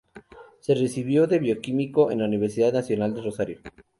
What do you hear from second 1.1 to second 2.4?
de bioquímico en la